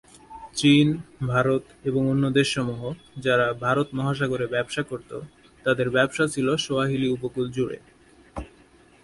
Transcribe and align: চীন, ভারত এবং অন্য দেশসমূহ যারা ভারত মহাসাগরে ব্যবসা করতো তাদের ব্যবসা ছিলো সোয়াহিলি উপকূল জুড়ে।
চীন, 0.55 0.87
ভারত 1.27 1.63
এবং 1.83 2.01
অন্য 2.07 2.25
দেশসমূহ 2.31 2.81
যারা 3.17 3.47
ভারত 3.61 3.87
মহাসাগরে 3.93 4.45
ব্যবসা 4.47 4.83
করতো 4.83 5.17
তাদের 5.65 5.87
ব্যবসা 5.89 6.25
ছিলো 6.27 6.51
সোয়াহিলি 6.57 7.07
উপকূল 7.07 7.45
জুড়ে। 7.51 7.77